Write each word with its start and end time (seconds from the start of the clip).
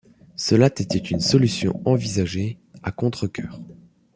Cela 0.35 0.65
était 0.65 0.97
une 0.97 1.19
solution 1.19 1.79
envisagée 1.85 2.57
à 2.81 2.91
contrecœur. 2.91 3.59